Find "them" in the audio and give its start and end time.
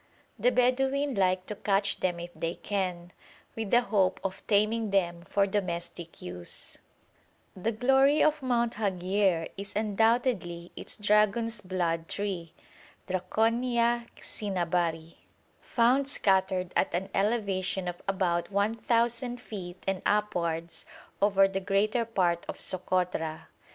1.99-2.19, 4.89-5.21